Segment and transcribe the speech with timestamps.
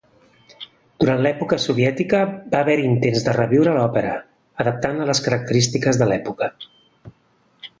[1.01, 2.21] Durant l'època soviètica,
[2.55, 4.15] va haver-hi intents de reviure l'òpera,
[4.65, 6.49] adaptant-la a les característiques de l'època.